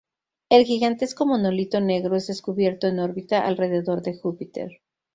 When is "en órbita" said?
2.87-3.45